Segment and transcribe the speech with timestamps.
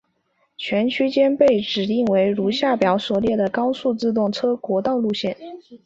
[0.57, 5.37] 全区间被指定为如下表所列的高速自动车国道路线。